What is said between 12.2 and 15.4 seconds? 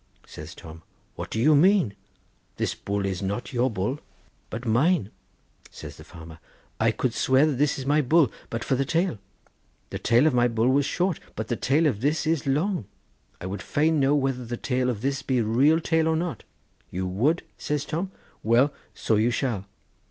is long. I would fain know whether the tail of this be